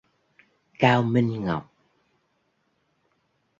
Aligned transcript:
Cao 0.79 1.01
Minh 1.11 1.31
Ngoc 1.43 1.65